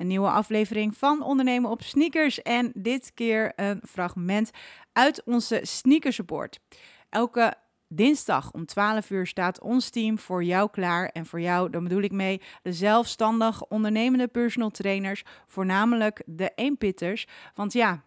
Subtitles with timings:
[0.00, 4.50] Een nieuwe aflevering van Ondernemen op Sneakers en dit keer een fragment
[4.92, 6.60] uit onze Sneaker Support.
[7.08, 7.54] Elke
[7.88, 11.08] dinsdag om 12 uur staat ons team voor jou klaar.
[11.08, 17.26] En voor jou, dan bedoel ik mee, de zelfstandig ondernemende personal trainers, voornamelijk de eenpitters.
[17.54, 18.04] Want ja,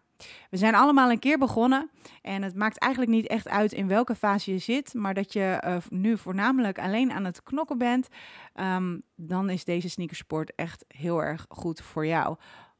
[0.50, 1.90] we zijn allemaal een keer begonnen
[2.22, 5.64] en het maakt eigenlijk niet echt uit in welke fase je zit, maar dat je
[5.66, 8.08] uh, nu voornamelijk alleen aan het knokken bent,
[8.56, 12.38] um, dan is deze sneakersport echt heel erg goed voor jou.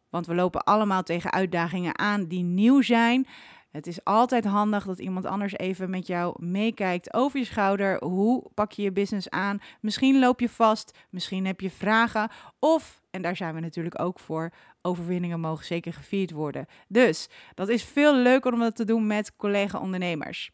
[0.10, 3.28] Want we lopen allemaal tegen uitdagingen aan die nieuw zijn.
[3.72, 8.04] Het is altijd handig dat iemand anders even met jou meekijkt over je schouder.
[8.04, 9.60] Hoe pak je je business aan?
[9.82, 12.30] Misschien loop je vast, misschien heb je vragen.
[12.60, 16.66] Of, en daar zijn we natuurlijk ook voor, overwinningen mogen zeker gevierd worden.
[16.88, 20.52] Dus dat is veel leuker om dat te doen met collega-ondernemers.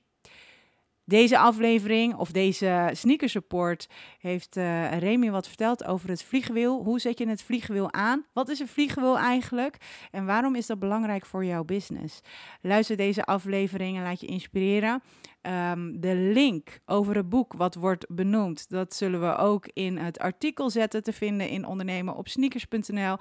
[1.03, 3.87] Deze aflevering of deze sneaker support
[4.19, 6.83] heeft uh, Remy wat verteld over het vliegwiel.
[6.83, 8.25] Hoe zet je het vliegwiel aan?
[8.33, 9.77] Wat is een vliegwiel eigenlijk?
[10.11, 12.21] En waarom is dat belangrijk voor jouw business?
[12.61, 15.01] Luister deze aflevering en laat je inspireren.
[15.49, 20.19] Um, de link over het boek wat wordt benoemd, dat zullen we ook in het
[20.19, 23.17] artikel zetten te vinden in ondernemen op sneakers.nl.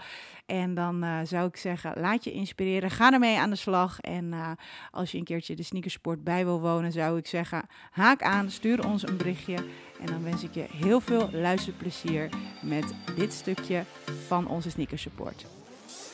[0.47, 4.01] En dan uh, zou ik zeggen, laat je inspireren, ga ermee aan de slag.
[4.01, 4.51] En uh,
[4.91, 8.87] als je een keertje de sneakersport bij wil wonen, zou ik zeggen, haak aan, stuur
[8.87, 9.57] ons een berichtje.
[10.01, 12.29] En dan wens ik je heel veel luisterplezier
[12.63, 13.85] met dit stukje
[14.27, 15.58] van onze sneakersupport.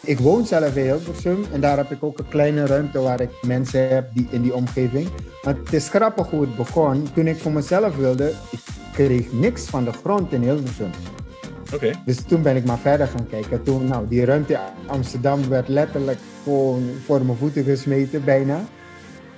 [0.06, 3.30] Ik woon zelf in Hilversum en daar heb ik ook een kleine ruimte waar ik
[3.47, 5.08] mensen heb die, in die omgeving.
[5.42, 7.06] Maar het is grappig hoe het begon.
[7.14, 8.58] Toen ik voor mezelf wilde, ik
[8.92, 10.91] kreeg niks van de grond in Hilversum.
[11.75, 11.91] Oké.
[12.05, 13.62] Dus toen ben ik maar verder gaan kijken.
[13.62, 18.60] Toen, nou, die ruimte in Amsterdam werd letterlijk gewoon voor mijn voeten gesmeten, bijna.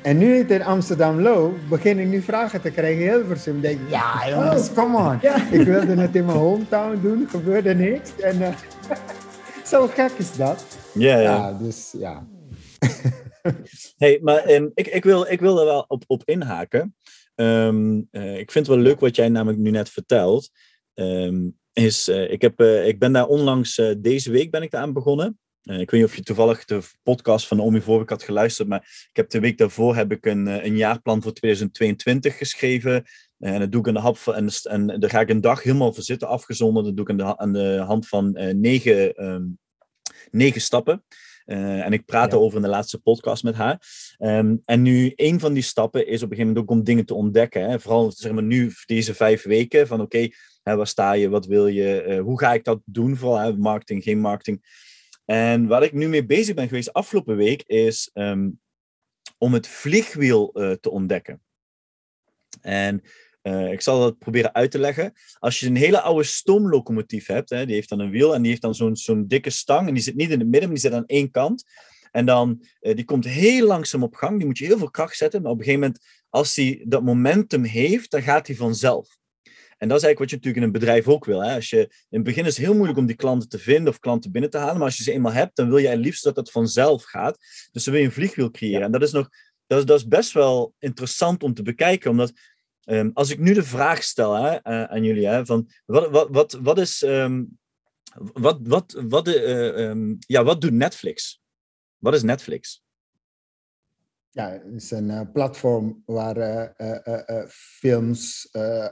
[0.03, 3.61] En nu het in Amsterdam loop, begin ik nu vragen te krijgen in Hilversum.
[3.61, 5.19] denk ik, ja jongens, come on.
[5.51, 8.11] Ik wilde het in mijn hometown doen, gebeurde niks.
[8.21, 8.41] En...
[8.41, 8.49] Uh,
[9.67, 10.79] Zo gek is dat.
[10.95, 11.21] Ja, ja.
[11.21, 12.29] ja dus ja.
[13.97, 16.97] hey, maar um, ik, ik, wil, ik wil er wel op, op inhaken.
[17.35, 20.51] Um, uh, ik vind het wel leuk wat jij namelijk nu net vertelt.
[20.95, 24.83] Um, is, uh, ik, heb, uh, ik ben daar onlangs, deze week ben ik daar
[24.83, 25.39] aan begonnen.
[25.63, 29.17] ik weet niet of je toevallig de podcast van Omi Voorwijk had geluisterd, maar ik
[29.17, 33.05] heb de week daarvoor heb ik een, een jaarplan voor 2022 geschreven.
[33.47, 35.63] En dat doe ik aan de, hap van, en, en daar ga ik een dag
[35.63, 36.85] helemaal voor zitten afgezonden.
[36.85, 39.59] Dat doe ik aan de, aan de hand van uh, negen, um,
[40.31, 41.05] negen stappen.
[41.47, 42.37] Uh, en ik praat ja.
[42.37, 43.83] erover in de laatste podcast met haar.
[44.19, 47.07] Um, en nu, een van die stappen is op een gegeven moment ook om dingen
[47.07, 47.71] te ontdekken.
[47.71, 47.81] Hè.
[47.81, 50.17] Vooral zeg maar, nu, deze vijf weken, van oké,
[50.63, 53.17] okay, waar sta je, wat wil je, uh, hoe ga ik dat doen?
[53.17, 54.65] Vooral hè, marketing, geen marketing.
[55.25, 58.61] En waar ik nu mee bezig ben geweest afgelopen week, is um,
[59.39, 61.41] om het vliegwiel uh, te ontdekken.
[62.61, 63.03] En
[63.47, 65.13] uh, ik zal dat proberen uit te leggen.
[65.39, 68.51] Als je een hele oude stoomlocomotief hebt, hè, die heeft dan een wiel en die
[68.51, 70.91] heeft dan zo'n zo'n dikke stang en die zit niet in het midden, maar die
[70.91, 71.65] zit aan één kant.
[72.11, 75.17] En dan, uh, die komt heel langzaam op gang, die moet je heel veel kracht
[75.17, 79.19] zetten, maar op een gegeven moment, als die dat momentum heeft, dan gaat hij vanzelf.
[79.79, 81.45] En dat is eigenlijk wat je natuurlijk in een bedrijf ook wil.
[81.45, 81.55] Hè?
[81.55, 83.99] Als je, in het begin is het heel moeilijk om die klanten te vinden of
[83.99, 86.25] klanten binnen te halen, maar als je ze eenmaal hebt, dan wil je het liefst
[86.25, 87.39] dat het vanzelf gaat.
[87.73, 88.79] Dus dan wil je een vliegwiel creëren.
[88.79, 88.85] Ja.
[88.85, 89.29] En dat is, nog,
[89.67, 92.33] dat, is, dat is best wel interessant om te bekijken, omdat
[92.89, 96.29] Um, als ik nu de vraag stel hè, uh, aan jullie, hè, van wat, wat,
[96.31, 97.59] wat, wat is, um,
[98.33, 101.43] wat, wat, wat, uh, um, ja, wat doet Netflix?
[101.99, 102.85] Wat is Netflix?
[104.31, 108.49] Ja, het is een uh, platform waar uh, films,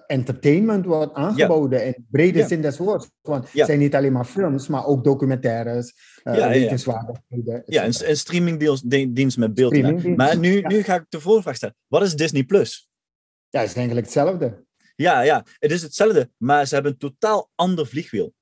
[0.06, 1.84] entertainment wordt aangeboden ja.
[1.84, 2.46] in brede ja.
[2.46, 3.10] zin des woords.
[3.20, 3.58] Want ja.
[3.58, 7.62] het zijn niet alleen maar films, maar ook documentaires, ja, wetenswaardigheden.
[7.66, 10.16] Ja, een, een streamingdienst met beeld.
[10.16, 11.76] Maar nu, nu ga ik de voorvraag stellen.
[11.86, 12.88] Wat is Disney Plus?
[13.54, 14.64] Ja, het is eigenlijk hetzelfde.
[14.96, 18.34] Ja, ja, het is hetzelfde, maar ze hebben een totaal ander vliegwiel.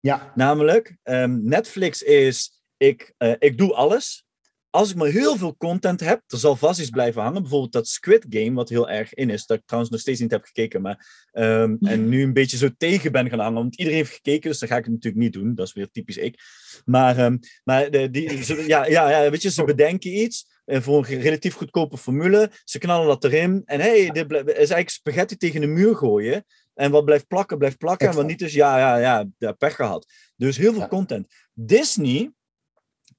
[0.00, 0.32] Ja.
[0.34, 4.26] Namelijk, um, Netflix is, ik, uh, ik doe alles.
[4.78, 7.42] Als ik maar heel veel content heb, er zal vast iets blijven hangen.
[7.42, 10.30] Bijvoorbeeld dat Squid Game, wat heel erg in is, dat ik trouwens nog steeds niet
[10.30, 13.98] heb gekeken, maar um, en nu een beetje zo tegen ben gaan hangen, want iedereen
[13.98, 15.54] heeft gekeken, dus dat ga ik het natuurlijk niet doen.
[15.54, 16.40] Dat is weer typisch ik.
[16.84, 21.06] Maar, um, maar de, die, ze, ja, ja, ja, weet je, ze bedenken iets voor
[21.08, 22.50] een relatief goedkope formule.
[22.64, 23.62] Ze knallen dat erin.
[23.64, 26.44] En hey, dit is eigenlijk spaghetti tegen de muur gooien.
[26.74, 28.08] En wat blijft plakken, blijft plakken.
[28.08, 30.06] En wat niet is, ja, ja, ja, ja pech gehad.
[30.36, 30.88] Dus heel veel ja.
[30.88, 31.26] content.
[31.52, 32.32] Disney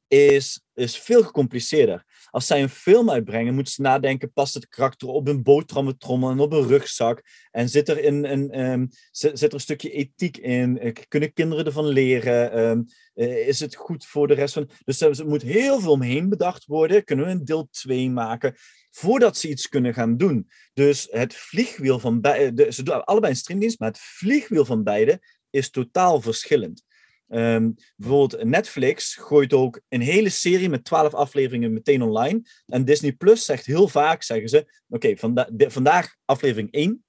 [0.07, 2.05] is, is veel gecompliceerder.
[2.29, 6.39] Als zij een film uitbrengen, moeten ze nadenken: past het karakter op een boterhammetrommel en
[6.39, 7.23] op een rugzak?
[7.51, 10.93] En zit er een, een, um, zit, er een stukje ethiek in?
[11.07, 12.59] Kunnen kinderen ervan leren?
[12.59, 12.85] Um,
[13.15, 14.69] uh, is het goed voor de rest van.
[14.85, 17.03] Dus er moet heel veel omheen bedacht worden.
[17.03, 18.55] Kunnen we een deel 2 maken?
[18.89, 20.49] Voordat ze iets kunnen gaan doen.
[20.73, 22.71] Dus het vliegwiel van beide.
[22.71, 26.83] Ze doen allebei een streamdienst, maar het vliegwiel van beide is totaal verschillend.
[27.29, 32.41] Um, bijvoorbeeld Netflix gooit ook een hele serie met twaalf afleveringen meteen online.
[32.65, 37.03] En Disney Plus zegt heel vaak, zeggen ze, oké, vanda vandaag aflevering 1.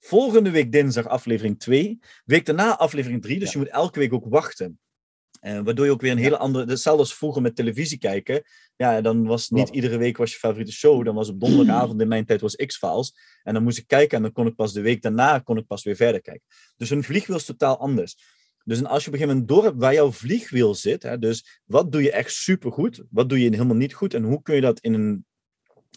[0.00, 1.98] Volgende week dinsdag aflevering 2.
[2.24, 3.38] Week daarna aflevering 3.
[3.38, 4.78] Dus je moet elke week ook wachten.
[5.40, 6.70] Uh, waardoor je ook weer een hele andere.
[6.70, 8.42] Hetzelfde als vroeger met televisie kijken.
[8.76, 11.04] Ja, dan was niet iedere week was je favoriete show.
[11.04, 13.14] Dan was op donderdagavond in mijn tijd was X-Files.
[13.42, 15.66] En dan moest ik kijken en dan kon ik pas de week daarna kon ik
[15.66, 16.44] pas weer verder kijken.
[16.76, 18.16] Dus een vliegwiel is totaal anders.
[18.64, 21.92] Dus als je op een gegeven moment door waar jouw vliegwiel zit, hè, dus wat
[21.92, 24.80] doe je echt supergoed, wat doe je helemaal niet goed en hoe kun je dat
[24.80, 25.26] in een,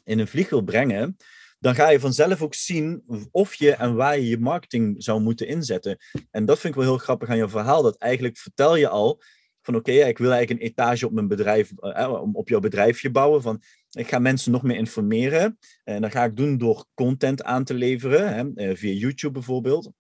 [0.04, 1.18] in een vliegwiel brengen,
[1.60, 5.48] dan ga je vanzelf ook zien of je en waar je je marketing zou moeten
[5.48, 5.98] inzetten.
[6.32, 9.22] En dat vind ik wel heel grappig aan je verhaal, dat eigenlijk vertel je al
[9.62, 13.42] van oké, ik wil eigenlijk een etage op mijn bedrijf, eh, op jouw bedrijfje bouwen,
[13.42, 17.64] van ik ga mensen nog meer informeren en dat ga ik doen door content aan
[17.64, 19.92] te leveren, hè, eh, via YouTube bijvoorbeeld.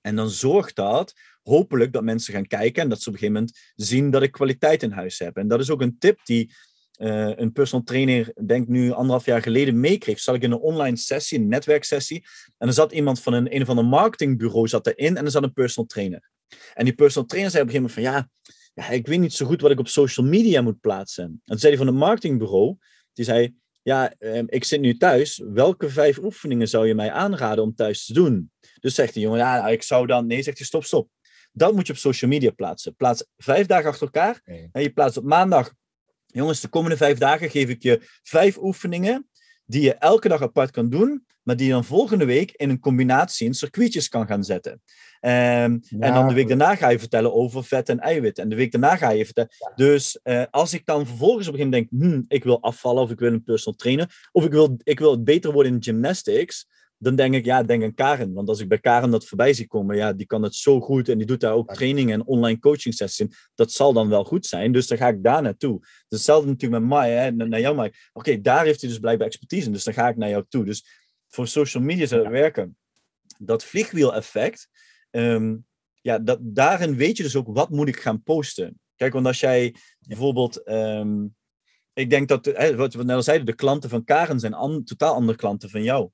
[0.00, 1.14] En dan zorgt dat
[1.46, 4.32] hopelijk dat mensen gaan kijken en dat ze op een gegeven moment zien dat ik
[4.32, 5.36] kwaliteit in huis heb.
[5.36, 6.54] En dat is ook een tip die
[6.98, 10.20] uh, een personal trainer, denk nu anderhalf jaar geleden, meekreeg.
[10.20, 12.24] Zat ik in een online sessie, een netwerksessie.
[12.58, 15.42] En er zat iemand van een, een of ander marketingbureau zat erin en er zat
[15.42, 16.30] een personal trainer.
[16.74, 18.32] En die personal trainer zei op een gegeven moment van
[18.74, 21.24] ja, ja ik weet niet zo goed wat ik op social media moet plaatsen.
[21.24, 22.76] En toen zei hij van het marketingbureau,
[23.12, 25.42] die zei, ja, ehm, ik zit nu thuis.
[25.52, 28.50] Welke vijf oefeningen zou je mij aanraden om thuis te doen?
[28.80, 30.26] Dus zegt die jongen, ja, ik zou dan...
[30.26, 31.08] Nee, zegt hij, stop, stop.
[31.56, 32.96] Dat moet je op social media plaatsen.
[32.96, 34.40] Plaats vijf dagen achter elkaar.
[34.72, 35.72] En je plaatst op maandag...
[36.26, 39.28] Jongens, de komende vijf dagen geef ik je vijf oefeningen
[39.66, 42.80] die je elke dag apart kan doen, maar die je dan volgende week in een
[42.80, 44.72] combinatie in circuitjes kan gaan zetten.
[44.72, 44.80] Um,
[45.20, 48.38] En dan de week daarna ga je vertellen over vet en eiwit.
[48.38, 49.50] En de week daarna ga je vertellen.
[49.74, 53.02] Dus uh, als ik dan vervolgens op een gegeven moment denk, hmm, ik wil afvallen
[53.02, 56.66] of ik wil een personal trainer, of ik wil, ik wil beter worden in gymnastics,
[56.98, 58.32] dan denk ik, ja, denk aan Karen.
[58.32, 61.08] Want als ik bij Karen dat voorbij zie komen, ja, die kan het zo goed
[61.08, 63.32] en die doet daar ook trainingen en online coaching sessies in.
[63.54, 65.78] Dat zal dan wel goed zijn, dus dan ga ik daar naartoe.
[65.80, 67.92] Dus hetzelfde natuurlijk met Mai, hè, naar jou Mai.
[68.12, 70.64] Oké, daar heeft hij dus blijkbaar expertise in, dus dan ga ik naar jou toe.
[70.64, 72.76] Dus voor social media zou het werken.
[73.38, 74.68] Dat vliegwiel-effect,
[75.10, 75.64] um,
[76.00, 78.80] ja, dat, daarin weet je dus ook, wat moet ik gaan posten?
[78.96, 80.68] Kijk, want als jij bijvoorbeeld...
[80.68, 81.34] Um,
[81.92, 84.84] ik denk dat, hè, wat we net al zeiden, de klanten van Karen zijn an,
[84.84, 86.10] totaal andere klanten van jou.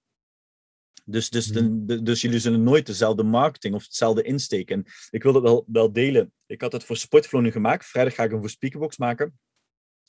[1.04, 1.86] Dus, dus, mhm.
[1.86, 4.84] de, dus jullie zullen nooit dezelfde marketing of hetzelfde insteken.
[5.10, 6.32] Ik wil dat wel, wel delen.
[6.46, 7.86] Ik had het voor Sportflow gemaakt.
[7.86, 9.38] Vrijdag ga ik hem voor Speakerbox maken.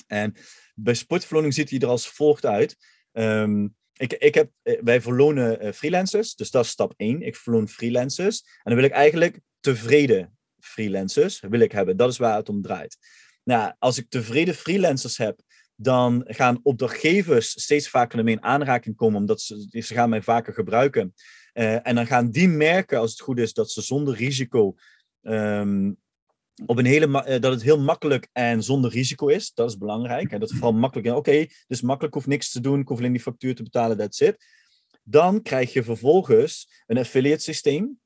[0.07, 0.35] En
[0.75, 2.77] bij Sportflow ziet hij er als volgt uit.
[3.11, 7.21] Um, ik, ik heb, eh, wij verlonen uh, freelancers, dus dat is stap 1.
[7.21, 8.41] Ik verloon freelancers.
[8.41, 11.97] En dan wil ik eigenlijk tevreden freelancers wil ik hebben.
[11.97, 12.97] Dat is waar het om draait.
[13.43, 15.41] Nou, als ik tevreden freelancers heb,
[15.75, 20.53] dan gaan opdrachtgevers steeds vaker ermee in aanraking komen, omdat ze, ze gaan mij vaker
[20.53, 21.13] gebruiken.
[21.53, 24.75] Uh, en dan gaan die merken, als het goed is, dat ze zonder risico
[25.21, 25.97] um,
[26.65, 29.53] op een hele uh, dat het heel makkelijk en zonder risico is.
[29.53, 30.31] Dat is belangrijk.
[30.31, 31.13] En dat het vooral makkelijk is.
[31.13, 34.19] Oké, dus makkelijk, hoef niks te doen, ik hoef alleen die factuur te betalen, that's
[34.19, 34.45] it.
[35.03, 38.01] Dan krijg je vervolgens een affiliate systeem.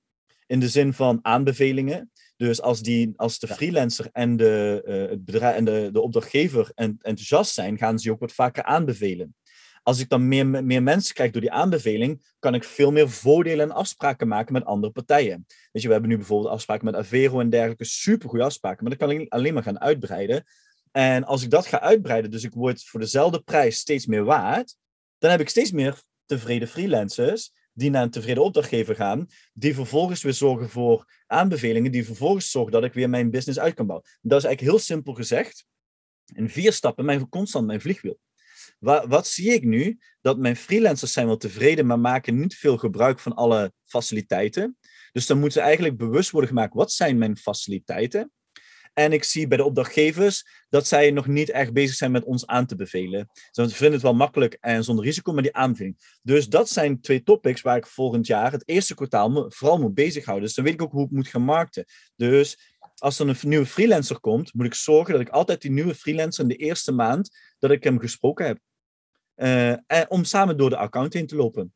[0.46, 2.12] In de zin van aanbevelingen.
[2.38, 6.72] Dus als, die, als de freelancer en de, uh, het bedrijf, en de, de opdrachtgever
[6.75, 9.36] enthousiast zijn, gaan ze je ook wat vaker aanbevelen.
[9.84, 13.69] Als ik dan meer, meer mensen krijg door die aanbeveling, kan ik veel meer voordelen
[13.69, 15.45] en afspraken maken met andere partijen.
[15.72, 19.07] Weet je, we hebben nu bijvoorbeeld afspraken met Avero en dergelijke, supergoeie afspraken, maar dat
[19.07, 20.44] kan ik alleen maar gaan uitbreiden.
[20.92, 24.76] En als ik dat ga uitbreiden, dus ik word voor dezelfde prijs steeds meer waard,
[25.18, 30.22] dan heb ik steeds meer tevreden freelancers die naar een tevreden opdrachtgever gaan, die vervolgens
[30.22, 34.10] weer zorgen voor aanbevelingen, die vervolgens zorgen dat ik weer mijn business uit kan bouwen.
[34.22, 35.66] Dat is eigenlijk heel simpel gezegd.
[36.34, 38.19] In vier stappen, mijn, constant mijn vliegwiel.
[38.80, 40.00] Wat, wat zie ik nu?
[40.22, 44.78] Dat mijn freelancers zijn wel tevreden, maar maken niet veel gebruik van alle faciliteiten.
[45.12, 48.31] Dus dan moeten ze eigenlijk bewust worden gemaakt, wat zijn mijn faciliteiten?
[48.97, 52.47] En ik zie bij de opdrachtgevers dat zij nog niet echt bezig zijn met ons
[52.47, 53.30] aan te bevelen.
[53.51, 56.18] Ze vinden het wel makkelijk en zonder risico, maar die aanbeveling.
[56.21, 60.45] Dus dat zijn twee topics waar ik volgend jaar, het eerste kwartaal, vooral moet bezighouden.
[60.45, 61.85] Dus dan weet ik ook hoe ik moet gaan markten.
[62.16, 65.95] Dus als er een nieuwe freelancer komt, moet ik zorgen dat ik altijd die nieuwe
[65.95, 68.59] freelancer in de eerste maand, dat ik hem gesproken heb.
[69.35, 71.73] Uh, om samen door de account heen te lopen.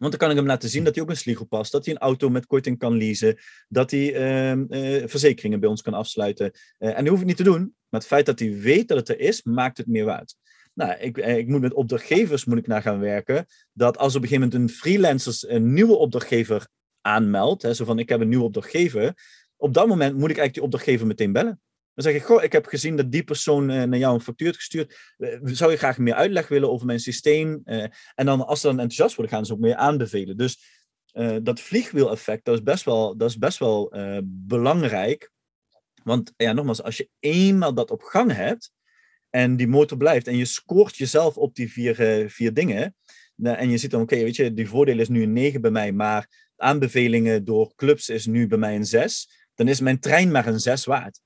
[0.00, 1.94] Want dan kan ik hem laten zien dat hij ook een sliegel past, dat hij
[1.94, 3.38] een auto met korting kan leasen,
[3.68, 6.50] dat hij uh, verzekeringen bij ons kan afsluiten.
[6.78, 8.98] Uh, en dat hoef ik niet te doen, maar het feit dat hij weet dat
[8.98, 10.34] het er is, maakt het meer waard.
[10.74, 14.28] Nou, ik, ik moet met opdrachtgevers moet ik naar gaan werken, dat als op een
[14.28, 16.68] gegeven moment een freelancer een nieuwe opdrachtgever
[17.00, 19.14] aanmeldt, hè, zo van ik heb een nieuwe opdrachtgever,
[19.56, 21.60] op dat moment moet ik eigenlijk die opdrachtgever meteen bellen.
[21.94, 24.54] Dan zeg ik, goh, ik heb gezien dat die persoon uh, naar jou een factuur
[24.54, 25.14] gestuurd.
[25.18, 27.62] Uh, zou je graag meer uitleg willen over mijn systeem?
[27.64, 30.36] Uh, en dan, als ze dan enthousiast worden, gaan ze ook meer aanbevelen.
[30.36, 30.78] Dus
[31.42, 33.92] dat vliegwiel-effect, dat is best wel, dat is best wel
[34.24, 35.30] belangrijk.
[36.04, 38.72] Want ja, nogmaals, als je eenmaal dat op gang hebt
[39.30, 41.94] en die motor blijft en je scoort jezelf op die vier,
[42.30, 42.94] vier dingen.
[43.42, 45.92] En je ziet dan, oké, weet je, die voordeel is nu een 9 bij mij,
[45.92, 49.30] maar aanbevelingen door clubs is nu bij mij een 6.
[49.54, 51.20] Dan is mijn trein maar een 6 waard.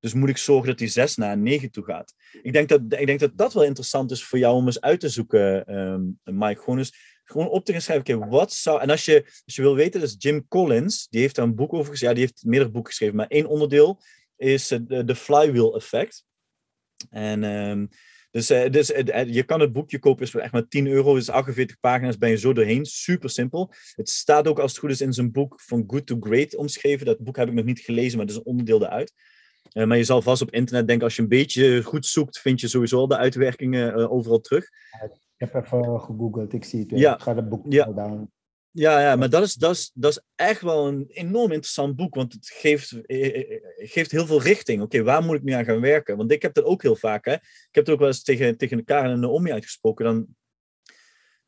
[0.00, 2.14] Dus moet ik zorgen dat die 6 naar een 9 toe gaat.
[2.42, 5.00] Ik denk dat, ik denk dat dat wel interessant is voor jou om eens uit
[5.00, 6.60] te zoeken, um, Mike.
[6.60, 6.84] Gewoon
[7.24, 8.80] gewoon op te gaan schrijven, wat zou...
[8.80, 11.72] En als je, als je wil weten, dus Jim Collins, die heeft daar een boek
[11.72, 12.08] over geschreven.
[12.08, 14.00] Ja, die heeft meerdere boeken geschreven, maar één onderdeel
[14.36, 16.24] is de, de flywheel effect.
[17.10, 17.88] En um,
[18.30, 21.28] dus, uh, dus uh, je kan het boekje kopen, is echt maar 10 euro, is
[21.28, 22.84] 48 pagina's, ben je zo doorheen.
[22.86, 23.72] Super simpel.
[23.94, 27.06] Het staat ook als het goed is in zijn boek van Good to Great omschreven.
[27.06, 29.12] Dat boek heb ik nog niet gelezen, maar het is een onderdeel eruit.
[29.72, 32.60] Uh, maar je zal vast op internet denken, als je een beetje goed zoekt, vind
[32.60, 34.64] je sowieso al de uitwerkingen overal terug.
[35.36, 36.90] Ik heb even gegoogeld, ik zie het.
[36.90, 37.14] Ja.
[37.14, 37.84] Ik ga het boek ja.
[37.84, 38.30] down.
[38.72, 42.14] Ja, ja, maar dat is, dat, is, dat is echt wel een enorm interessant boek,
[42.14, 44.82] want het geeft, eh, eh, geeft heel veel richting.
[44.82, 46.16] Oké, waar moet ik nu aan gaan werken?
[46.16, 47.24] Want ik heb dat ook heel vaak.
[47.24, 47.32] Hè?
[47.32, 50.04] Ik heb het ook wel eens tegen, tegen Karen en Naomi uitgesproken.
[50.04, 50.26] Dan,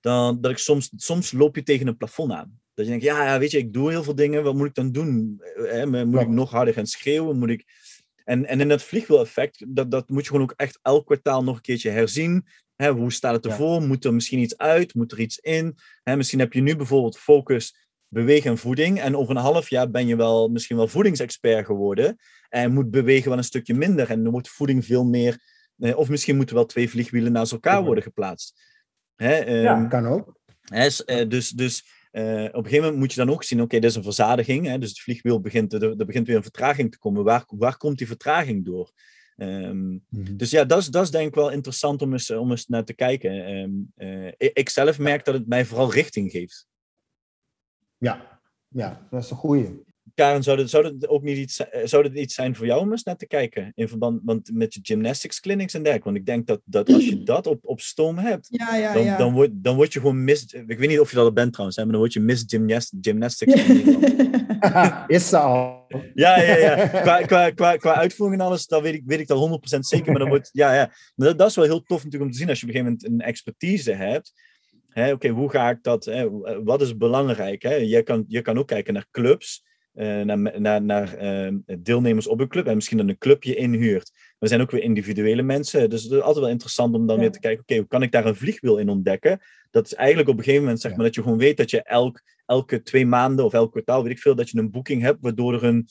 [0.00, 2.60] dan, dat ik soms, soms loop je tegen een plafond aan.
[2.74, 4.74] Dat je denkt, ja, ja, weet je, ik doe heel veel dingen, wat moet ik
[4.74, 5.40] dan doen?
[5.54, 6.04] Hè?
[6.04, 7.38] Moet ik nog harder gaan schreeuwen?
[7.38, 7.64] Moet ik...
[8.24, 11.56] en, en in dat vliegwiel-effect, dat, dat moet je gewoon ook echt elk kwartaal nog
[11.56, 12.46] een keertje herzien
[12.90, 13.82] hoe staat het ervoor?
[13.82, 14.94] Moet er misschien iets uit?
[14.94, 15.76] Moet er iets in?
[16.04, 17.76] misschien heb je nu bijvoorbeeld focus
[18.08, 19.00] bewegen en voeding.
[19.00, 22.18] En over een half jaar ben je wel misschien wel voedingsexpert geworden.
[22.48, 24.10] En moet bewegen wel een stukje minder.
[24.10, 25.38] En dan wordt voeding veel meer.
[25.78, 28.60] Eh, of misschien moeten wel twee vliegwielen naast elkaar worden geplaatst.
[29.16, 30.40] ja, ehm, kan ook.
[31.04, 33.90] Eh, dus dus uh, op een gegeven moment moet je dan ook zien: oké, dit
[33.90, 34.66] is een verzadiging.
[34.66, 37.25] Hè, dus het vliegwiel begint, er, er begint weer een vertraging te komen.
[37.25, 38.92] Waar, waar komt die vertraging door?
[39.37, 42.66] Um, Dus ja, dat is, dat is denk ik wel interessant om eens, om eens
[42.66, 43.57] naar te kijken.
[43.57, 46.66] Um, uh, ik zelf merk dat het mij vooral richting geeft.
[47.99, 49.85] Ja, ja dat is een goede.
[50.14, 52.81] Karen, zou het, zou het ook niet iets, eh, zou het iets zijn voor jou
[52.81, 53.73] om eens naar te kijken?
[53.75, 56.09] In verband want met je gymnastics clinics en dergelijke.
[56.09, 59.04] Want ik denk dat, dat als je dat op, op stoom hebt, ja, ja, dan,
[59.04, 59.16] ja.
[59.16, 60.45] Dan, word, dan word je gewoon mis...
[60.45, 62.45] Ik weet niet of je dat al bent trouwens, hè, maar dan word je mis
[62.47, 63.54] gymnast, gymnastics.
[65.07, 65.87] Is ze al.
[66.14, 66.87] Ja, ja, ja.
[67.07, 70.11] Qua, qua, qua, qua uitvoering en alles, dan weet ik, weet ik dat 100% zeker.
[70.11, 70.92] Maar dan wordt, ja, ja.
[71.14, 72.78] Maar dat, dat, is wel heel tof natuurlijk om te zien als je op een
[72.78, 74.33] gegeven moment een expertise hebt.
[74.95, 76.04] Oké, hoe ga ik dat...
[76.04, 76.31] Hè,
[76.64, 77.62] wat is belangrijk?
[77.62, 77.75] Hè?
[77.75, 82.49] Je, kan, je kan ook kijken naar clubs naar, naar, naar uh, deelnemers op een
[82.49, 84.11] club en misschien dan een clubje inhuurt.
[84.38, 87.30] We zijn ook weer individuele mensen, dus het is altijd wel interessant om dan weer
[87.30, 89.40] te kijken, oké, hoe kan ik daar een vliegwiel in ontdekken?
[89.70, 91.82] Dat is eigenlijk op een gegeven moment, zeg maar, dat je gewoon weet dat je
[91.82, 95.18] elk, elke twee maanden of elk kwartaal, weet ik veel, dat je een boeking hebt,
[95.20, 95.88] waardoor er een...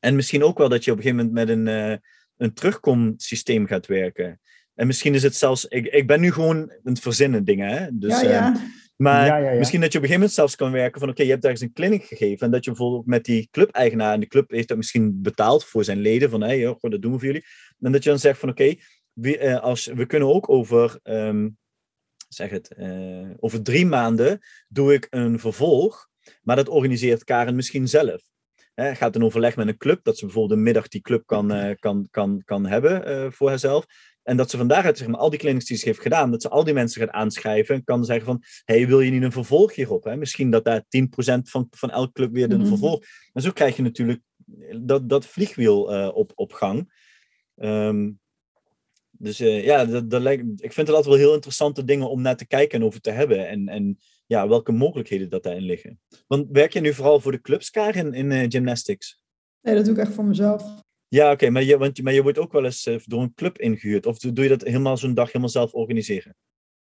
[0.00, 1.96] En misschien ook wel dat je op een gegeven moment met een, uh,
[2.36, 4.40] een terugkomsysteem gaat werken.
[4.74, 7.86] En misschien is het zelfs, ik, ik ben nu gewoon aan het verzinnen dingen, hè?
[7.92, 8.56] Dus, ja, ja.
[9.02, 11.44] Maar misschien dat je op een gegeven moment zelfs kan werken van oké, je hebt
[11.44, 14.68] ergens een clinic gegeven en dat je bijvoorbeeld met die club-eigenaar, en de club heeft
[14.68, 17.44] dat misschien betaald voor zijn leden, van hé, hey, joh, dat doen we voor jullie.
[17.80, 18.74] En dat je dan zegt van oké,
[19.12, 21.56] we, uh, als, we kunnen ook over, um,
[22.28, 24.38] zeg het, uh, over drie maanden
[24.68, 26.08] doe ik een vervolg,
[26.42, 28.22] maar dat organiseert Karen misschien zelf.
[28.74, 31.52] He, gaat een overleg met een club, dat ze bijvoorbeeld een middag die club kan,
[31.52, 33.86] uh, kan, kan, kan hebben uh, voor haarzelf.
[34.28, 36.42] En dat ze van daaruit, zeg maar, al die clinics die ze heeft gedaan, dat
[36.42, 39.32] ze al die mensen gaat aanschrijven en kan zeggen van, hey, wil je niet een
[39.32, 40.04] vervolg hierop?
[40.04, 40.16] Hè?
[40.16, 40.84] Misschien dat daar 10%
[41.42, 43.02] van, van elke club weer een mm vervolg.
[43.32, 44.20] En zo krijg je natuurlijk
[44.80, 46.92] dat, dat vliegwiel uh, op, op gang.
[47.56, 48.20] Um,
[49.10, 52.22] dus uh, ja, dat, dat lijkt, ik vind het altijd wel heel interessante dingen om
[52.22, 53.48] naar te kijken en over te hebben.
[53.48, 56.00] En, en ja, welke mogelijkheden dat daarin liggen.
[56.26, 59.22] Want werk je nu vooral voor de clubs, Karin, in uh, gymnastics?
[59.60, 60.86] Nee, dat doe ik echt voor mezelf.
[61.08, 63.58] Ja, oké, maar, je, want, maar je wordt ook wel eens uh, door een club
[63.58, 64.06] ingehuurd.
[64.06, 66.36] Of doe je dat helemaal zo'n dag helemaal zelf organiseren?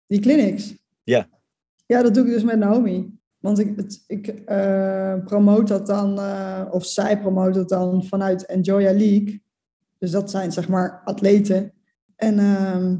[0.07, 0.75] Die clinics?
[1.03, 1.29] Ja.
[1.85, 3.19] Ja, dat doe ik dus met Naomi.
[3.39, 8.45] Want ik, het, ik uh, promoot dat dan, uh, of zij promoot dat dan vanuit
[8.45, 9.41] Enjoya League.
[9.97, 11.73] Dus dat zijn zeg maar atleten.
[12.15, 12.93] En uh,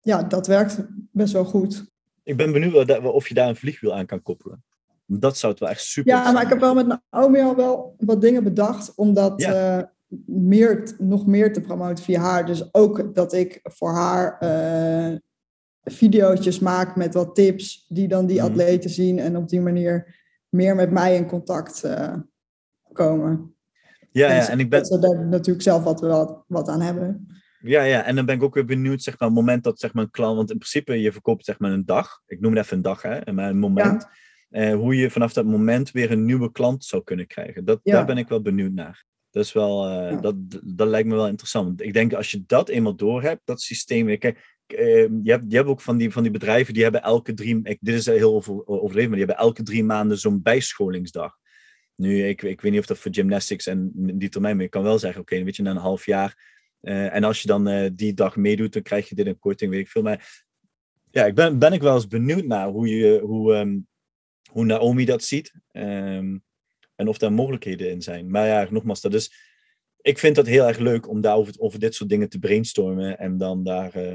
[0.00, 1.84] ja, dat werkt best wel goed.
[2.22, 4.64] Ik ben benieuwd of je daar een vliegwiel aan kan koppelen.
[5.06, 7.94] Dat zou het wel echt super Ja, maar ik heb wel met Naomi al wel
[7.98, 8.94] wat dingen bedacht.
[8.94, 12.46] Omdat ja meer, nog meer te promoten via haar.
[12.46, 15.16] Dus ook dat ik voor haar uh,
[15.84, 18.46] video's maak met wat tips die dan die mhm.
[18.46, 20.16] atleten zien en op die manier
[20.48, 22.14] meer met mij in contact uh,
[22.92, 23.54] komen.
[24.10, 24.78] Ja, en, ja, en ik ben...
[24.78, 27.26] Dat ze daar natuurlijk zelf wat, wat, wat aan hebben.
[27.60, 29.92] Ja, ja, en dan ben ik ook weer benieuwd, zeg maar, het moment dat zeg
[29.92, 32.64] maar, een klant, want in principe je verkoopt zeg maar een dag, ik noem het
[32.64, 34.06] even een dag, hè, maar een moment,
[34.48, 34.70] ja.
[34.70, 37.64] uh, hoe je vanaf dat moment weer een nieuwe klant zou kunnen krijgen.
[37.64, 37.92] Dat, ja.
[37.92, 39.04] Daar ben ik wel benieuwd naar.
[39.30, 40.20] Dat, is wel, uh, ja.
[40.20, 41.82] dat, dat lijkt me wel interessant.
[41.82, 44.18] Ik denk als je dat eenmaal door hebt, dat systeem.
[44.18, 44.78] Kijk, uh,
[45.22, 47.60] je, hebt, je hebt ook van die, van die bedrijven die hebben elke drie.
[47.62, 51.36] Ik, dit is heel over, overdreven, maar die hebben elke drie maanden zo'n bijscholingsdag.
[51.94, 54.82] Nu, ik, ik weet niet of dat voor gymnastics en die termijn, maar je kan
[54.82, 56.56] wel zeggen, oké, weet je, na een half jaar.
[56.82, 59.70] Uh, en als je dan uh, die dag meedoet, dan krijg je dit een korting,
[59.70, 60.02] weet ik veel.
[60.02, 60.44] Maar
[61.10, 63.86] ja, ik ben, ben ik wel eens benieuwd naar hoe, je, hoe, um,
[64.50, 65.52] hoe Naomi dat ziet.
[65.72, 66.42] Um,
[66.98, 68.30] en of daar mogelijkheden in zijn.
[68.30, 69.46] Maar ja, nogmaals, dat is.
[70.00, 73.36] Ik vind dat heel erg leuk om daar over, dit soort dingen te brainstormen en
[73.36, 74.14] dan daar uh,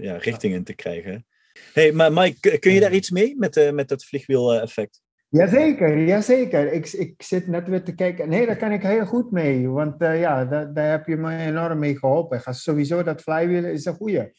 [0.00, 1.26] ja, richting in te krijgen.
[1.72, 5.02] hey, maar Mike, kun je daar iets mee met, uh, met dat vliegwiel-effect?
[5.28, 6.72] Jazeker, jazeker.
[6.72, 8.28] Ik, ik zit net weer te kijken.
[8.28, 9.68] Nee, daar kan ik heel goed mee.
[9.68, 12.54] Want ja, daar, heb je me enorm mee geholpen.
[12.54, 14.32] Sowieso dat flywheelen is een goeie.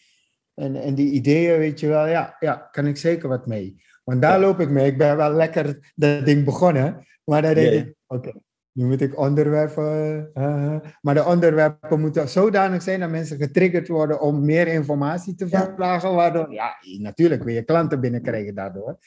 [0.54, 3.76] En, en die ideeën, weet je wel, ja, ja, kan ik zeker wat mee.
[4.08, 4.86] Want daar loop ik mee.
[4.86, 7.06] Ik ben wel lekker dat ding begonnen.
[7.24, 8.32] Maar dan denk ik, oké,
[8.72, 10.30] nu moet ik onderwerpen...
[10.34, 15.48] Uh, maar de onderwerpen moeten zodanig zijn dat mensen getriggerd worden om meer informatie te
[15.48, 16.14] vragen.
[16.14, 18.98] Waardoor, ja, natuurlijk wil je klanten binnenkrijgen daardoor.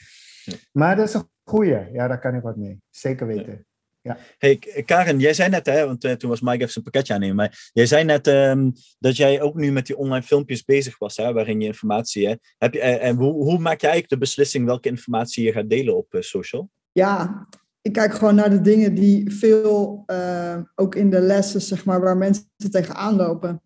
[0.73, 1.92] Maar dat is een goeie.
[1.92, 2.80] Ja, daar kan ik wat mee.
[2.90, 3.66] Zeker weten.
[4.02, 4.19] Ja.
[4.38, 7.37] Hey, Karen, jij zei net, hè, want uh, toen was Mike even zijn pakketje aannemen,
[7.37, 11.16] maar jij zei net um, dat jij ook nu met die online filmpjes bezig was,
[11.16, 14.19] hè, waarin je informatie, hè, heb je, uh, en hoe, hoe maak jij eigenlijk de
[14.26, 16.71] beslissing welke informatie je gaat delen op uh, social?
[16.92, 17.47] Ja,
[17.83, 20.04] ik kijk gewoon naar de dingen die veel,
[20.75, 23.62] ook in de lessen, zeg maar, waar mensen tegenaan lopen.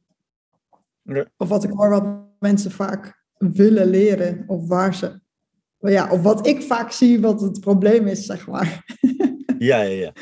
[1.03, 1.27] Ja.
[1.37, 2.05] Of wat ik hoor wat
[2.39, 5.21] mensen vaak willen leren, of waar ze,
[5.79, 8.85] ja, of wat ik vaak zie wat het probleem is, zeg maar.
[9.65, 10.13] Ja, ja, ja.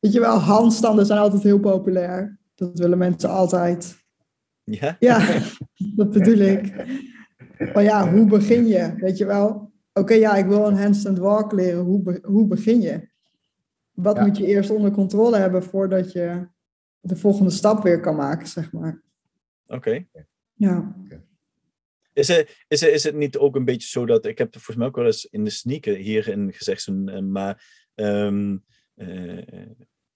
[0.00, 2.38] Weet je wel, handstanden zijn altijd heel populair.
[2.54, 3.96] Dat willen mensen altijd.
[4.64, 4.96] Ja?
[4.98, 5.42] Ja,
[5.96, 6.74] dat bedoel ik.
[7.74, 8.94] Maar ja, hoe begin je?
[8.96, 9.72] Weet je wel?
[9.92, 11.84] Oké, ja, ik wil een handstand walk leren.
[11.84, 13.08] Hoe, be hoe begin je?
[13.92, 16.48] Wat moet je eerst onder controle hebben voordat je
[17.00, 19.02] de volgende stap weer kan maken, zeg maar.
[19.66, 19.76] Oké.
[19.76, 20.08] Okay.
[20.54, 20.94] Ja.
[22.12, 24.76] Is het, is, het, is het niet ook een beetje zo dat, ik heb volgens
[24.76, 26.88] mij ook wel eens in de sneaker hierin gezegd,
[27.22, 28.64] maar Um,
[28.96, 29.42] uh,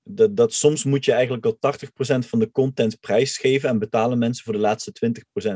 [0.03, 4.45] dat, dat soms moet je eigenlijk al 80% van de content prijsgeven en betalen mensen
[4.45, 4.93] voor de laatste
[5.45, 5.53] 20%.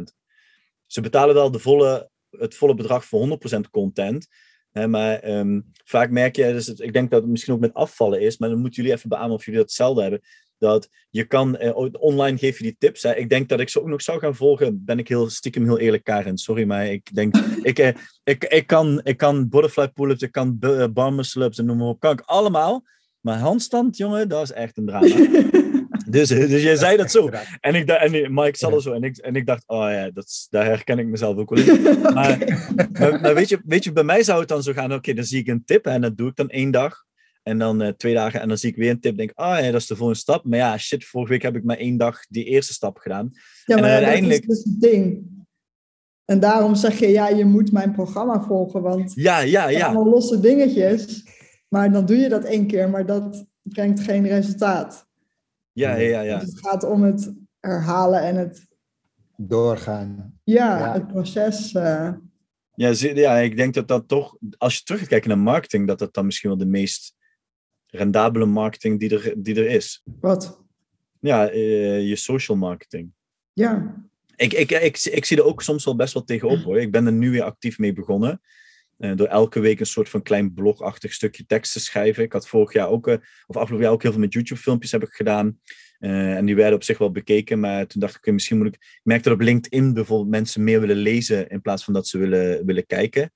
[0.87, 4.26] Ze betalen wel de volle, het volle bedrag voor 100% content.
[4.71, 8.21] Hè, maar um, vaak merk je, dus ik denk dat het misschien ook met afvallen
[8.21, 10.21] is, maar dan moeten jullie even beamen of jullie dat hetzelfde hebben.
[10.62, 13.02] Dat je kan, eh, online geef je die tips.
[13.02, 13.14] Hè.
[13.14, 14.84] Ik denk dat ik ze ook nog zou gaan volgen.
[14.84, 16.38] Ben ik heel stiekem heel eerlijk, Karen.
[16.38, 17.94] Sorry, maar ik denk, ik, eh,
[18.25, 20.58] ik, ik, kan, ik kan butterfly pull-ups, ik kan
[20.92, 22.00] bar muscle-ups en noem maar op.
[22.00, 22.84] Kan ik allemaal.
[23.20, 25.06] Maar handstand, jongen, dat is echt een drama.
[26.08, 27.30] dus, dus jij zei dat zo.
[27.60, 28.92] En ik dacht, en Mike er zo.
[28.92, 31.82] En ik, en ik dacht, oh ja, dat, daar herken ik mezelf ook wel in.
[32.14, 32.38] Maar,
[32.92, 35.25] maar, maar, weet, je, weet je, bij mij zou het dan zo gaan, oké, dan
[35.25, 37.04] zie ik een tip en dat doe ik dan één dag.
[37.43, 39.17] En dan uh, twee dagen en dan zie ik weer een tip.
[39.17, 40.45] Denk ah ja, dat is de volgende stap.
[40.45, 43.31] Maar ja, shit, vorige week heb ik maar één dag die eerste stap gedaan.
[43.65, 44.47] Ja, maar en uiteindelijk...
[44.47, 45.31] dat is dus het ding.
[46.25, 48.83] En daarom zeg je, ja, je moet mijn programma volgen.
[48.83, 49.87] Want ja, ja, ja.
[49.87, 51.25] allemaal losse dingetjes.
[51.69, 55.07] Maar dan doe je dat één keer, maar dat brengt geen resultaat.
[55.73, 56.39] Ja, ja, ja.
[56.39, 58.67] Dus het gaat om het herhalen en het...
[59.37, 60.39] Doorgaan.
[60.45, 60.93] Ja, ja.
[60.93, 61.73] het proces...
[61.73, 62.11] Uh...
[62.75, 66.15] Ja, ja, ik denk dat dat toch, als je terug kijkt naar marketing, dat dat
[66.15, 67.15] dan misschien wel de meest
[67.93, 70.02] rendabele marketing die er, die er is.
[70.21, 70.61] Wat?
[71.21, 73.13] Ja, uh, je social marketing.
[73.52, 74.02] Ja.
[74.37, 76.81] Ik, ik, ik, ik, zie er ook soms wel best wel tegenop hoor.
[76.81, 78.41] Ik ben er nu weer actief mee begonnen.
[78.99, 82.25] Uh, door elke week een soort van klein blogachtig stukje tekst te schrijven.
[82.25, 83.15] Ik had vorig jaar ook, uh,
[83.47, 85.59] of afgelopen jaar ook heel veel met YouTube-filmpjes heb ik gedaan.
[85.99, 88.75] en die werden op zich wel bekeken, maar toen dacht ik, misschien moet ik.
[88.75, 92.19] Ik merk dat op LinkedIn bijvoorbeeld mensen meer willen lezen in plaats van dat ze
[92.19, 93.33] willen, willen kijken.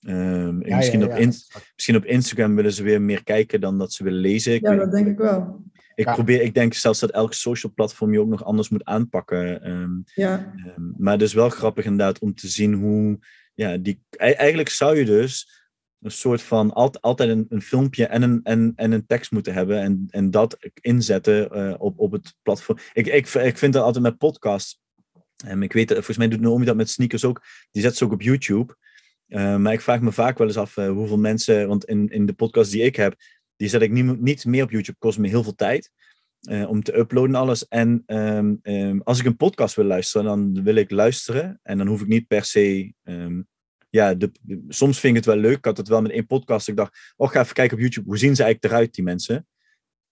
[0.00, 1.26] Um, ja, misschien, ja, ja.
[1.26, 4.54] Op misschien op Instagram willen ze weer meer kijken dan dat ze willen lezen.
[4.54, 5.62] Ik ja, weet, dat denk ik wel.
[5.94, 9.70] Ik, probeer, ik denk zelfs dat elk social platform je ook nog anders moet aanpakken.
[9.70, 10.54] Um, ja.
[10.76, 13.18] Um, maar het is wel grappig inderdaad om te zien hoe...
[13.54, 15.62] Ja, die, eigenlijk zou je dus
[16.00, 19.54] een soort van altijd, altijd een, een filmpje en een, en, en een tekst moeten
[19.54, 22.78] hebben en, en dat inzetten uh, op, op het platform.
[22.92, 24.80] Ik, ik, ik vind dat altijd met podcasts.
[25.46, 27.42] En ik weet, volgens mij doet Naomi dat met sneakers ook.
[27.70, 28.76] Die zet ze ook op YouTube.
[29.28, 32.26] Uh, maar ik vraag me vaak wel eens af uh, hoeveel mensen, want in, in
[32.26, 33.14] de podcast die ik heb,
[33.56, 35.90] die zet ik niet, niet meer op YouTube, kost me heel veel tijd
[36.40, 37.68] uh, om te uploaden en alles.
[37.68, 41.86] En um, um, als ik een podcast wil luisteren, dan wil ik luisteren en dan
[41.86, 42.92] hoef ik niet per se.
[43.02, 43.46] Um,
[43.90, 45.56] ja, de, de, soms vind ik het wel leuk.
[45.56, 46.68] Ik had het wel met één podcast.
[46.68, 48.06] Ik dacht, oh, ga even kijken op YouTube.
[48.06, 49.46] Hoe zien ze eigenlijk eruit, die mensen?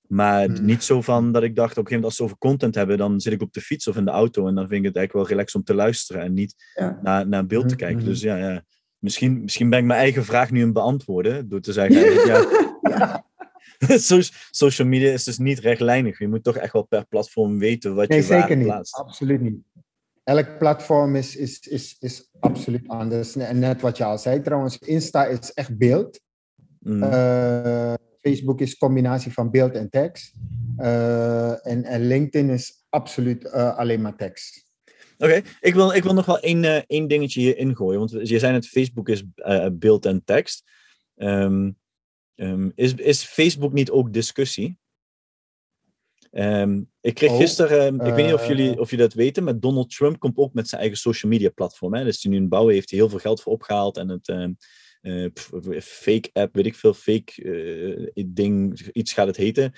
[0.09, 0.64] Maar hmm.
[0.64, 2.98] niet zo van dat ik dacht, op een gegeven moment als ze over content hebben,
[2.98, 4.96] dan zit ik op de fiets of in de auto en dan vind ik het
[4.96, 6.98] eigenlijk wel relaxed om te luisteren en niet ja.
[7.02, 7.98] naar, naar beeld te hmm, kijken.
[7.98, 8.09] Hmm.
[8.09, 8.64] Dus ja, ja.
[8.99, 12.01] Misschien, misschien ben ik mijn eigen vraag nu aan beantwoorden door te zeggen,
[12.91, 13.25] ja,
[14.51, 16.19] social media is dus niet rechtlijnig.
[16.19, 18.97] Je moet toch echt wel per platform weten wat nee, je waar zeker plaatst.
[18.97, 19.07] Niet.
[19.07, 19.57] Absoluut niet.
[20.25, 23.37] Elk platform is, is, is, is absoluut anders.
[23.37, 26.21] En net wat je al zei trouwens, Insta is echt beeld.
[26.79, 27.03] Mm.
[27.03, 30.35] Uh, Facebook is combinatie van beeld en tekst.
[30.77, 34.65] en, en LinkedIn is absoluut alleen maar tekst.
[35.18, 37.98] Oké, ik, wil, ik wil nog wel één, uh, één dingetje hier ingooien.
[37.98, 40.62] Want je zei net, Facebook is uh, beeld en tekst.
[41.16, 41.79] Um,
[42.35, 44.79] um, is, is Facebook niet ook discussie?
[46.31, 48.79] Um, ik kreeg oh, gisteren, ik weet niet of jullie, eh.
[48.79, 51.94] of jullie dat weten, maar Donald Trump komt ook met zijn eigen social media platform.
[51.94, 52.05] Hè?
[52.05, 53.96] Dus die nu een bouwen heeft hij heel veel geld voor opgehaald.
[53.96, 54.29] En het
[55.02, 55.31] uh,
[55.81, 59.72] fake app, weet ik veel, fake ding, iets gaat het heten.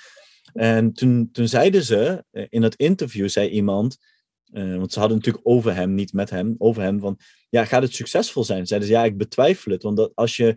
[0.52, 3.98] En toen, toen zeiden ze, in dat interview zei iemand,
[4.52, 7.82] uh, want ze hadden natuurlijk over hem, niet met hem, over hem van, ja, gaat
[7.82, 8.66] het succesvol zijn?
[8.66, 9.82] Zeiden ze, ja, ik betwijfel het.
[9.82, 10.56] Want dat als je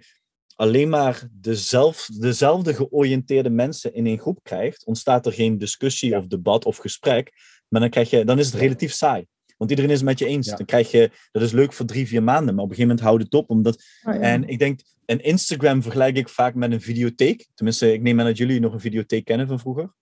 [0.56, 6.27] alleen maar dezelfde, dezelfde georiënteerde mensen in een groep krijgt, ontstaat er geen discussie of
[6.27, 7.32] debat of gesprek.
[7.67, 9.25] Maar dan, krijg je, dan is het relatief saai.
[9.58, 10.47] Want iedereen is het met je eens.
[10.47, 13.08] Dan krijg je, dat is leuk voor drie, vier maanden, maar op een gegeven moment
[13.08, 13.49] houdt het op.
[13.49, 17.47] Omdat, oh, En ik denk, een Instagram vergelijk ik vaak met een videotheek.
[17.54, 19.93] Tenminste, ik neem aan dat jullie nog een videotheek kennen van vroeger.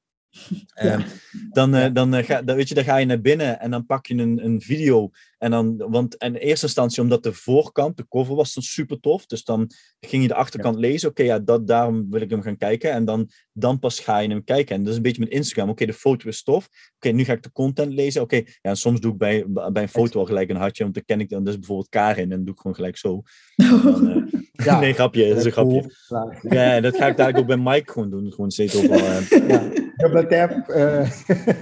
[0.74, 1.02] Ehm,
[1.50, 3.86] dan, uh, dan, uh, ga, dan, weet je, dan ga je naar binnen en dan
[3.86, 5.12] pak je een, een video.
[5.40, 9.26] En dan, want in eerste instantie, omdat de voorkant, de cover was dan super tof.
[9.26, 11.10] Dus dan ging je de achterkant lezen.
[11.10, 12.92] Oké, ja, dat, daarom wil ik hem gaan kijken.
[12.92, 14.76] En dan, dan pas ga je hem kijken.
[14.76, 15.70] En dat is een beetje met Instagram.
[15.70, 16.70] Oké, de foto is tof.
[16.96, 18.22] Oké, nu ga ik de content lezen.
[18.22, 20.84] Oké, ja, soms doe ik bij, bij een foto al gelijk een hartje.
[20.84, 22.32] Want dan ken ik dan, dus bijvoorbeeld Karin.
[22.32, 23.22] En doe ik gewoon gelijk zo.
[23.56, 25.94] Dan, uh, ja, nee, grapje, dat is een grapje.
[26.42, 28.32] Ja, dat ga ik dadelijk ook bij Mike gewoon doen.
[28.32, 28.84] Gewoon steeds op.
[29.48, 29.70] ja.
[29.96, 30.70] Double tap.
[30.70, 31.12] Uh.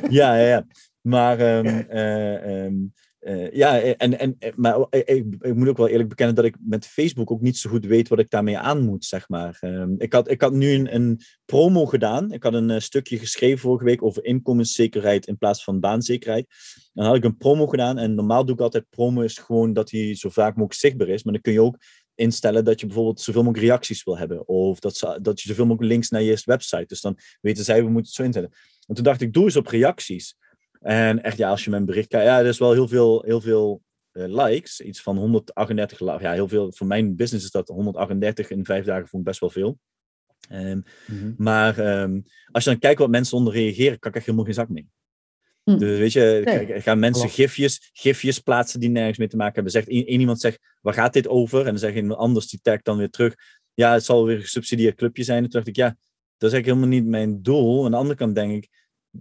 [0.10, 0.66] ja, ja, ja.
[1.02, 2.94] Maar um,
[3.28, 5.08] uh, ja, en, en, maar ik,
[5.40, 8.08] ik, moet ook wel eerlijk bekennen dat ik met Facebook ook niet zo goed weet
[8.08, 9.58] wat ik daarmee aan moet, zeg maar.
[9.62, 12.32] Um, ik, had, ik had nu een, een, promo gedaan.
[12.32, 16.48] Ik had een stukje geschreven vorige week over inkomenszekerheid in plaats van baanzekerheid.
[16.94, 19.92] Dan had ik een promo gedaan en normaal doe ik altijd promo is gewoon dat
[19.92, 21.24] hij zo vaak mogelijk zichtbaar is.
[21.24, 21.78] Maar dan kun je ook
[22.16, 24.48] instellen dat je bijvoorbeeld zoveel mogelijk reacties wil hebben.
[24.48, 26.86] Of dat, dat je zoveel mogelijk links naar je website.
[26.88, 28.52] Dus dan weten zij, we moeten het zo inzetten.
[28.88, 30.36] En toen dacht ik, doe eens op reacties.
[30.88, 33.41] En echt, ja, als je mijn bericht kijkt, ja, er is wel heel veel, heel
[33.41, 33.82] veel
[34.13, 34.82] uh, likes.
[34.82, 36.71] Iets van 138, ja, heel veel.
[36.71, 39.78] Voor mijn business is dat 138 in vijf dagen, vond ik best wel veel.
[40.52, 41.36] Um, mm-hmm.
[41.38, 44.56] Maar um, als je dan kijkt wat mensen onder reageren, kan ik echt helemaal geen
[44.56, 44.88] zak mee.
[45.63, 45.78] Hm.
[45.78, 49.71] Dus weet je, nee, gaan mensen gifjes, gifjes plaatsen die nergens mee te maken hebben.
[49.71, 51.60] Zegt één iemand zegt, waar gaat dit over?
[51.60, 53.36] En dan zegt iemand anders, die tagt dan weer terug.
[53.73, 55.38] Ja, het zal weer een gesubsidieerd clubje zijn.
[55.38, 55.88] En toen dacht ik, ja,
[56.38, 57.86] dat is eigenlijk helemaal niet mijn doel.
[57.86, 58.69] Aan de andere kant denk ik,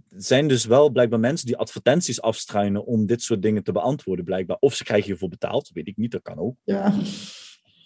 [0.09, 4.57] zijn dus wel blijkbaar mensen die advertenties afstruinen om dit soort dingen te beantwoorden, blijkbaar.
[4.59, 6.55] Of ze krijgen hiervoor betaald, weet ik niet, dat kan ook.
[6.63, 6.93] Ja.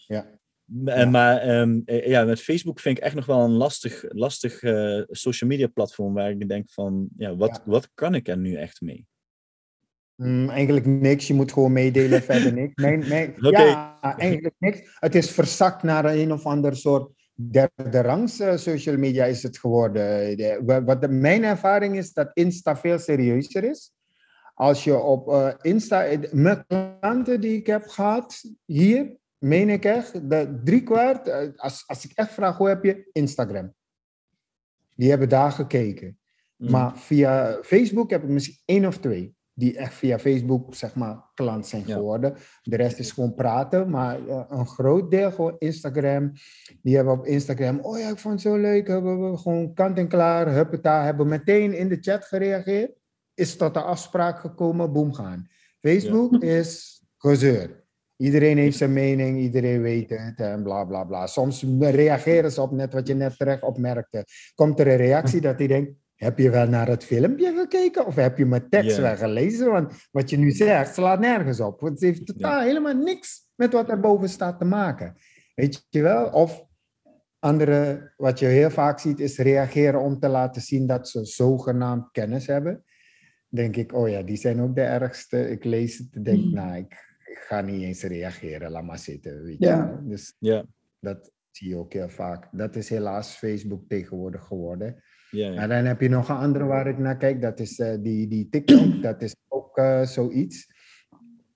[0.08, 0.40] ja.
[1.06, 5.02] Maar ehm, eh, ja, met Facebook vind ik echt nog wel een lastig, lastig uh,
[5.08, 8.82] social media platform waar ik denk van, ja, wat, wat kan ik er nu echt
[8.82, 9.08] mee?
[10.16, 12.74] Mm, eigenlijk niks, je moet gewoon meedelen, verder niks.
[12.76, 14.98] Mijn, mijn, Ja, eigenlijk niks.
[15.00, 19.58] Het is verzakt naar een of ander soort derde rangs uh, social media is het
[19.58, 20.38] geworden.
[20.38, 23.94] De, wat de, mijn ervaring is dat Insta veel serieuzer is.
[24.54, 30.30] Als je op uh, Insta, mijn klanten die ik heb gehad hier, meen ik echt,
[30.30, 33.74] de driekwart, eh, als, als ik echt vraag hoe heb je Instagram?
[34.96, 36.18] Die hebben daar gekeken.
[36.56, 36.72] Mm.
[36.72, 41.24] Maar via Facebook heb ik misschien één of twee die echt via Facebook, zeg maar,
[41.34, 42.36] klant zijn geworden.
[42.64, 46.32] De rest is gewoon praten, maar uh, een groot deel gewoon Instagram.
[46.82, 49.98] Die hebben op Instagram, oh ja, ik vond het zo leuk, hebben we gewoon kant
[49.98, 52.92] en klaar, huppeta, hebben meteen in de chat gereageerd.
[53.34, 55.48] Is tot de afspraak gekomen, boem gaan.
[55.80, 57.84] Facebook is gezeur.
[58.18, 61.28] Iedereen heeft zijn mening, iedereen weet het en bla bla bla.
[61.28, 64.26] Soms reageren ze op net wat je net terecht opmerkte.
[64.56, 65.92] Komt er een reactie dat hij denkt:
[66.22, 69.02] heb je wel naar het filmpje gekeken of heb je mijn tekst yeah.
[69.02, 69.72] wel gelezen?
[69.72, 71.80] Want wat je nu zegt, slaat nergens op.
[71.80, 75.16] Want het heeft totaal helemaal niks met wat erboven staat te maken.
[75.56, 76.30] Weet je wel?
[76.30, 76.66] Of
[77.40, 82.12] andere, wat je heel vaak ziet, is reageren om te laten zien dat ze zogenaamd
[82.12, 82.84] kennis hebben.
[83.48, 85.50] Denk ik, oh ja, die zijn ook de ergste.
[85.50, 86.54] Ik lees het en denk, mm.
[86.54, 86.96] nou, ik
[87.48, 89.44] ga niet eens reageren, laat maar zitten.
[89.44, 89.98] Weet je?
[90.02, 90.66] Dus ja.
[91.00, 92.48] dat zie je ook heel vaak.
[92.52, 95.04] Dat is helaas Facebook tegenwoordig geworden.
[95.32, 95.62] Ja, ja.
[95.62, 98.28] En dan heb je nog een andere waar ik naar kijk, dat is uh, die,
[98.28, 100.80] die TikTok, dat is ook uh, zoiets.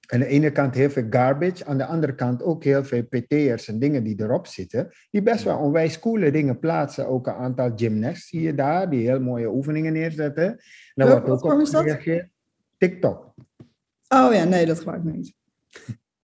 [0.07, 3.67] Aan de ene kant heel veel garbage, aan de andere kant ook heel veel PT'ers
[3.67, 7.07] en dingen die erop zitten, die best wel onwijs coole dingen plaatsen.
[7.07, 10.59] Ook een aantal gymnasts zie je daar, die heel mooie oefeningen neerzetten.
[10.93, 12.29] Dan wordt ook op gereageerd.
[12.77, 13.33] TikTok.
[14.07, 15.33] Oh ja, nee, dat gebruik ik niet.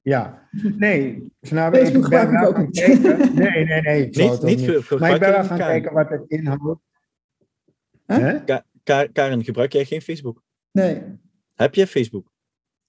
[0.02, 1.32] Ja, nee.
[1.42, 3.36] Snap ik, ik ben wel gaan kijken.
[3.36, 4.06] Nee, nee, nee.
[4.06, 5.00] Ik niet, niet, niet.
[5.00, 6.82] Maar ik ben wel gaan kijken wat het inhoudt.
[8.18, 8.58] Huh?
[9.14, 10.44] Karen, gebruik jij geen Facebook?
[10.72, 11.02] Nee.
[11.54, 12.32] Heb je Facebook?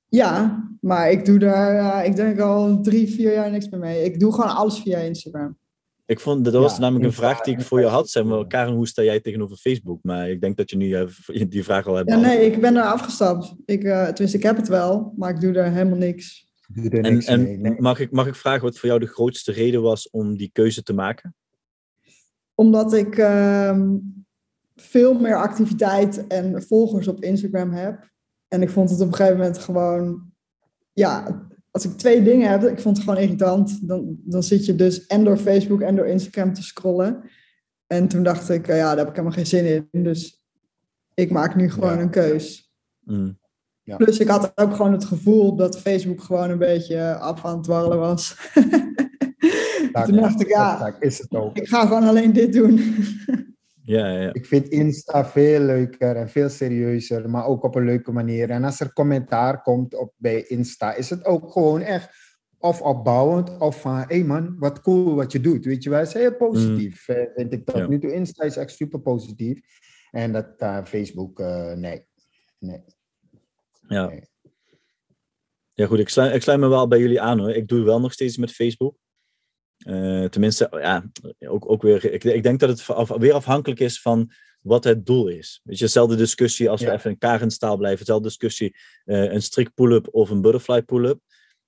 [0.09, 4.05] Ja, maar ik doe daar, uh, ik denk al drie, vier jaar niks meer mee.
[4.05, 5.59] Ik doe gewoon alles via Instagram.
[6.07, 8.11] Ik vond, dat was namelijk een vraag die ik voor je had.
[8.11, 9.99] Zeg maar, Karen, hoe sta jij tegenover Facebook?
[10.03, 11.09] Maar ik denk dat je nu
[11.49, 12.11] die vraag al hebt.
[12.11, 13.55] Ja, nee, ik ben daar afgestapt.
[13.65, 16.51] Ik, uh, tenminste, ik heb het wel, maar ik doe daar helemaal niks.
[16.69, 19.07] Doe er niks en, mee, en mag, ik, mag ik vragen wat voor jou de
[19.07, 21.35] grootste reden was om die keuze te maken?
[22.55, 23.81] Omdat ik uh,
[24.83, 28.11] veel meer activiteit en volgers op Instagram heb.
[28.49, 30.31] En ik vond het op een gegeven moment gewoon...
[30.93, 31.41] Ja,
[31.71, 33.89] als ik twee dingen heb, ik vond het gewoon irritant.
[33.89, 37.23] Dan, dan zit je dus en door Facebook en door Instagram te scrollen.
[37.87, 40.03] En toen dacht ik, ja, daar heb ik helemaal geen zin in.
[40.03, 40.43] Dus
[41.15, 42.73] ik maak nu gewoon een keus.
[43.01, 43.39] Mm.
[43.83, 43.97] Ja.
[43.97, 47.65] Plus ik had ook gewoon het gevoel dat Facebook gewoon een beetje af aan het
[47.65, 48.37] dwarrelen was.
[50.07, 51.57] toen dacht ik, ja, is het ook.
[51.57, 52.81] ik ga gewoon alleen dit doen.
[53.85, 54.33] Ja, ja.
[54.33, 58.51] Ik vind Insta veel leuker en veel serieuzer, maar ook op een leuke manier.
[58.51, 62.11] En als er commentaar komt op, bij Insta, is het ook gewoon echt
[62.59, 65.65] of opbouwend of van, hé hey man, wat cool wat je doet.
[65.65, 67.09] Weet je wel, is heel positief.
[67.09, 67.29] Mm.
[67.35, 68.13] vind ik tot nu toe.
[68.13, 69.61] Insta is echt super positief.
[70.11, 72.07] En dat uh, Facebook, uh, nee.
[72.59, 72.85] nee.
[73.89, 74.07] Ja.
[74.07, 74.31] Nee.
[75.75, 77.51] Ja, goed, ik sluit, ik sluit me wel bij jullie aan hoor.
[77.51, 78.97] Ik doe wel nog steeds met Facebook.
[79.85, 81.05] Uh, tenminste, ja,
[81.49, 82.13] ook, ook weer.
[82.13, 85.61] Ik, ik denk dat het af, weer afhankelijk is van wat het doel is.
[85.65, 89.75] Weet je, dezelfde discussie als we even in Karenstaal blijven, dezelfde discussie, uh, een strict
[89.75, 91.21] pull-up of een butterfly pull-up.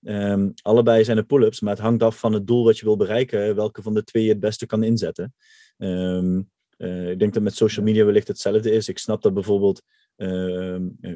[0.02, 2.96] Um, allebei zijn er pull-ups, maar het hangt af van het doel wat je wil
[2.96, 5.34] bereiken, welke van de twee je het beste kan inzetten.
[5.78, 8.88] Um, uh, ik denk dat met social media wellicht hetzelfde is.
[8.88, 10.03] Ik snap dat bijvoorbeeld Ehm,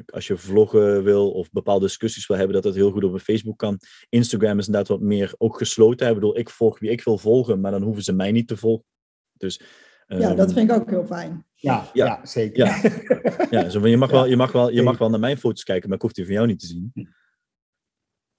[0.05, 3.57] als je vloggen wil of bepaalde discussies wil hebben, dat dat heel goed op Facebook
[3.57, 3.79] kan.
[4.09, 6.07] Instagram is inderdaad wat meer ook gesloten.
[6.07, 8.57] Ik bedoel, ik volg wie ik wil volgen, maar dan hoeven ze mij niet te
[8.57, 8.85] volgen.
[9.33, 9.61] Dus,
[10.07, 11.45] ja, dat ehm, vind ik ook heel fijn.
[11.55, 12.65] Ja, ja, zeker.
[12.65, 12.81] Ja,
[13.63, 15.87] ja zo, je, mag wel, je, mag wel, je mag wel naar mijn foto's kijken,
[15.87, 16.91] maar ik hoef die van jou niet te zien.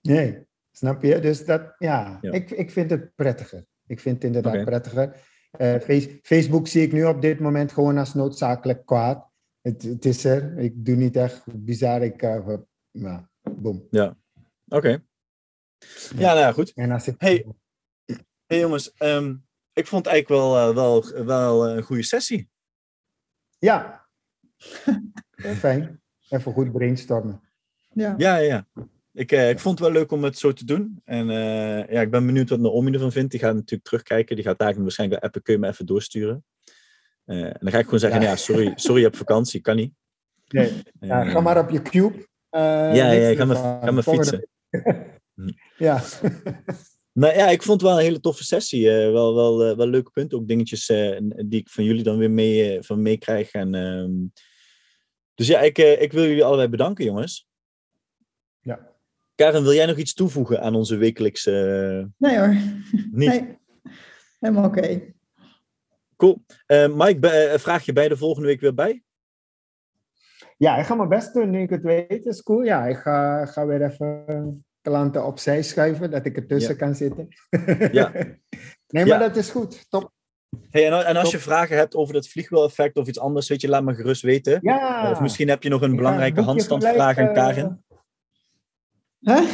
[0.01, 1.19] Nee, snap je?
[1.19, 3.67] Dus dat, ja, Ik, ik vind het prettiger.
[3.87, 5.17] Ik vind het inderdaad prettiger.
[5.59, 5.75] Uh,
[6.23, 9.30] Facebook zie ik nu op dit moment gewoon als noodzakelijk kwaad
[9.63, 10.59] het, het is er.
[10.59, 12.03] Ik doe niet echt bizar.
[12.03, 12.57] Ik, uh,
[12.91, 13.87] nou, boom.
[13.91, 14.17] Ja,
[14.69, 14.89] oké.
[14.89, 16.17] Ja.
[16.17, 16.73] nou ja, goed.
[16.73, 17.15] En als ik...
[17.19, 17.47] hey.
[18.47, 19.37] hey jongens, ehm,
[19.73, 22.49] ik vond het eigenlijk wel, uh, wel, wel een goede sessie.
[23.59, 24.09] Ja.
[25.57, 26.03] Fijn.
[26.29, 27.41] Even goed brainstormen.
[27.89, 28.69] Ja, ja, ja.
[29.13, 31.01] Ik, uh, ik vond het wel leuk om het zo te doen.
[31.05, 31.27] En
[31.91, 33.31] ja, ik ben benieuwd wat Naomi ervan vindt.
[33.31, 34.37] Die gaat natuurlijk terugkijken.
[34.37, 35.43] Die gaat eigenlijk waarschijnlijk wel appen.
[35.43, 36.45] Kun je me even doorsturen?
[37.31, 39.93] Uh, en dan ga ik gewoon zeggen, ja, sorry, sorry, je hebt vakantie, kan niet.
[40.49, 42.17] Nee, ja, ga maar op je cube.
[42.51, 44.49] Uh, ja, ja, ga maar, ga maar fietsen.
[45.77, 46.03] ja.
[47.13, 48.85] Maar ja, ik vond het wel een hele toffe sessie.
[48.85, 50.39] Uh, wel, wel, wel leuke punten.
[50.39, 50.87] Ook dingetjes
[51.47, 53.51] die ik van jullie dan weer mee, van meekrijg.
[53.51, 54.13] En, ehm,
[55.35, 57.49] dus ja, ik, ik wil jullie allebei bedanken, jongens.
[58.61, 58.89] Ja.
[59.35, 62.11] Karen, wil jij nog iets toevoegen aan onze wekelijkse...
[62.17, 62.57] Nee hoor.
[63.11, 63.29] Niet?
[63.29, 63.59] Nee.
[64.39, 65.13] Helemaal oké.
[66.21, 66.45] Cool.
[66.67, 69.03] Uh, Mike, uh, vraag je bij de volgende week weer bij?
[70.57, 72.27] Ja, ik ga mijn best doen nu ik het weet.
[72.27, 72.63] is cool.
[72.63, 77.29] Ja, ik ga, ga weer even klanten opzij schuiven, dat ik ertussen kan zitten.
[77.99, 78.13] ja.
[78.87, 79.91] Nee, maar dat is goed.
[79.91, 80.13] Top.
[80.71, 83.83] Hey, en, als je vragen hebt over het vliegwiel-effect of iets anders, weet je, laat
[83.83, 84.59] me gerust weten.
[84.63, 85.11] Ja.
[85.11, 87.85] Of misschien heb je nog een belangrijke handstandvraag aan Karin.
[89.21, 89.49] Huh?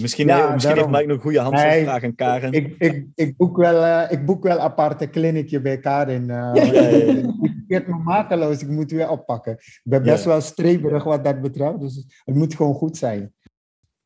[0.00, 2.52] Misschien, ja, misschien heeft Mike nog een goede handvraag aan Karen.
[2.52, 6.22] Ik, ik, ik, boek wel, uh, ik boek wel aparte kliniekje bij Karen.
[6.22, 7.24] Uh,
[7.66, 9.52] ja, me mateloos, ik moet weer oppakken.
[9.52, 13.32] Ik ben best wel streberig wat dat betreft, dus het moet gewoon goed zijn.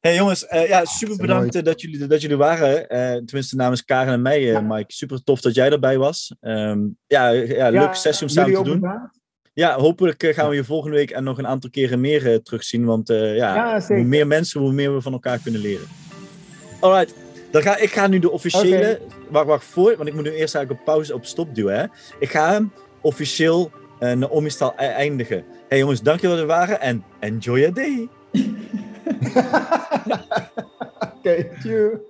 [0.01, 2.87] Hey jongens, uh, ja, super bedankt dat jullie, dat jullie waren.
[3.27, 4.93] tenminste namens Karen en mij, Mike.
[4.93, 6.35] Super tof dat jij erbij was.
[6.41, 8.81] Um, ja, ja, leuke sessie om samen te doen.
[8.81, 9.21] Bedankt.
[9.55, 12.35] Ja, hopelijk eh, gaan we je volgende week en nog een aantal keren meer uh,
[12.37, 12.85] terugzien.
[12.85, 15.87] Want uh, ja, ja hoe meer mensen, hoe meer we van elkaar kunnen leren.
[16.81, 17.15] Alright,
[17.51, 18.77] dan ga, ik ga nu de officiële...
[18.77, 18.99] Okay.
[19.29, 21.79] Wacht, wacht, voor, want ik moet nu eerst eigenlijk op pauze op stop duwen.
[21.79, 21.85] Hè.
[22.19, 25.45] Ik ga hem officieel uh, naar Omistal e-, eindigen.
[25.69, 28.09] Hey jongens, dankjewel dat we waren en enjoy your day.
[31.19, 32.01] Oké, okay,